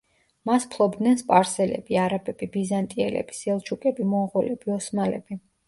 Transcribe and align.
მას 0.49 0.63
ფლობდნენ 0.75 1.19
სპარსელები, 1.19 1.99
არაბები, 2.05 2.49
ბიზანტიელები, 2.57 3.39
სელჩუკები, 3.43 4.11
მონღოლები, 4.17 4.77
ოსმალები. 4.81 5.43